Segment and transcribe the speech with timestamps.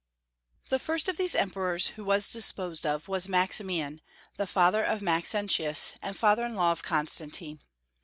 [0.69, 4.01] The first of these emperors who was disposed of was Maximian,
[4.35, 7.59] the father of Maxentius and father in law of Constantine.